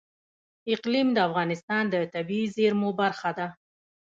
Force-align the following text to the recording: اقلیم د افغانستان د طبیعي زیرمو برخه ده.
اقلیم 0.73 1.07
د 1.13 1.17
افغانستان 1.27 1.83
د 1.89 1.95
طبیعي 2.13 2.47
زیرمو 2.55 2.89
برخه 3.01 3.29
ده. 3.37 3.47